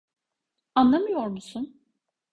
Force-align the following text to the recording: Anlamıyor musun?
Anlamıyor 0.75 1.27
musun? 1.27 1.81